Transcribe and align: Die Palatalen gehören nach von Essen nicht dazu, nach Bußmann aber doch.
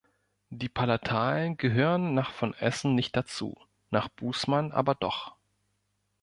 Die 0.49 0.67
Palatalen 0.67 1.57
gehören 1.57 2.15
nach 2.15 2.31
von 2.33 2.55
Essen 2.55 2.95
nicht 2.95 3.15
dazu, 3.15 3.55
nach 3.91 4.07
Bußmann 4.09 4.71
aber 4.71 4.95
doch. 4.95 5.35